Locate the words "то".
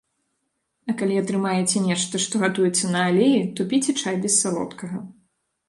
3.59-3.69